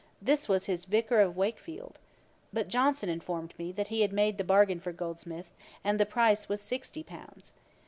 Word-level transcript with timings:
This 0.19 0.49
was 0.49 0.65
his 0.65 0.85
Vicar 0.85 1.19
of 1.21 1.37
Wakefield. 1.37 1.99
But 2.51 2.69
Johnson 2.69 3.07
informed 3.07 3.53
me, 3.59 3.71
that 3.73 3.89
he 3.89 4.01
had 4.01 4.11
made 4.11 4.39
the 4.39 4.43
bargain 4.43 4.79
for 4.79 4.91
Goldsmith, 4.91 5.53
and 5.83 5.99
the 5.99 6.07
price 6.07 6.49
was 6.49 6.59
sixty 6.59 7.03
pounds. 7.03 7.53